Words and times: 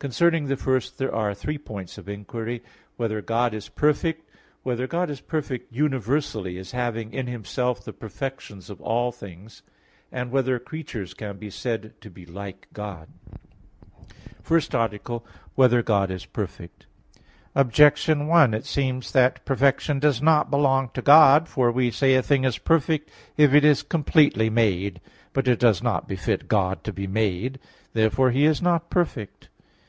Concerning 0.00 0.48
the 0.48 0.56
first 0.58 0.98
there 0.98 1.14
are 1.14 1.32
three 1.32 1.56
points 1.56 1.96
of 1.96 2.10
inquiry: 2.10 2.58
(1) 2.98 3.08
Whether 3.08 3.22
God 3.22 3.54
is 3.54 3.70
perfect? 3.70 4.26
(2) 4.28 4.32
Whether 4.62 4.86
God 4.86 5.08
is 5.08 5.22
perfect 5.22 5.72
universally, 5.72 6.58
as 6.58 6.72
having 6.72 7.14
in 7.14 7.26
Himself 7.26 7.82
the 7.82 7.94
perfections 7.94 8.68
of 8.68 8.82
all 8.82 9.12
things? 9.12 9.62
(3) 10.12 10.24
Whether 10.24 10.58
creatures 10.58 11.14
can 11.14 11.38
be 11.38 11.48
said 11.48 11.94
to 12.02 12.10
be 12.10 12.26
like 12.26 12.66
God?_______________________ 12.74 13.08
FIRST 14.42 14.74
ARTICLE 14.74 15.24
[I, 15.24 15.24
Q. 15.24 15.28
4, 15.30 15.32
Art. 15.38 15.48
1] 15.54 15.54
Whether 15.54 15.82
God 15.82 16.10
is 16.10 16.26
Perfect? 16.26 16.84
Objection 17.54 18.26
1: 18.26 18.52
It 18.52 18.66
seems 18.66 19.10
that 19.12 19.42
perfection 19.46 20.00
does 20.00 20.20
not 20.20 20.50
belong 20.50 20.90
to 20.92 21.00
God. 21.00 21.48
For 21.48 21.72
we 21.72 21.90
say 21.90 22.14
a 22.14 22.22
thing 22.22 22.44
is 22.44 22.58
perfect 22.58 23.10
if 23.38 23.54
it 23.54 23.64
is 23.64 23.82
completely 23.82 24.50
made. 24.50 25.00
But 25.32 25.48
it 25.48 25.58
does 25.58 25.82
not 25.82 26.06
befit 26.06 26.46
God 26.46 26.84
to 26.84 26.92
be 26.92 27.06
made. 27.06 27.58
Therefore 27.94 28.32
He 28.32 28.44
is 28.44 28.60
not 28.60 28.90
perfect. 28.90 29.48